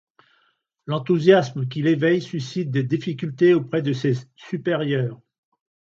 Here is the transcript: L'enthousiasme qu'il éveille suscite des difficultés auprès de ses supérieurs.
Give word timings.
L'enthousiasme 0.87 1.67
qu'il 1.67 1.85
éveille 1.85 2.23
suscite 2.23 2.71
des 2.71 2.81
difficultés 2.81 3.53
auprès 3.53 3.83
de 3.83 3.93
ses 3.93 4.13
supérieurs. 4.35 5.21